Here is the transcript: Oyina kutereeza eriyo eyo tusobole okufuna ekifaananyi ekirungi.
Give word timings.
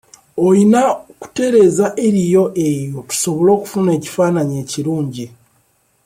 Oyina 0.47 0.81
kutereeza 1.21 1.85
eriyo 2.05 2.43
eyo 2.67 2.99
tusobole 3.09 3.49
okufuna 3.57 3.89
ekifaananyi 3.97 4.55
ekirungi. 4.63 5.25